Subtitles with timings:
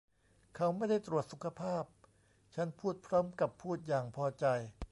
[0.55, 1.83] 'เขาไม่ได้ตรวจสุขภาพ'
[2.55, 4.45] ฉันพูดพร้อมกับพูดอย่างพอใจ